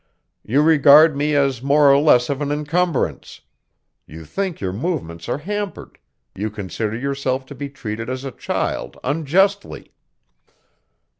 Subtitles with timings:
[0.41, 3.41] You regard me as more or less of an encumbrance;
[4.07, 5.99] you think your movements are hampered;
[6.33, 9.93] you consider yourself to be treated as a child unjustly.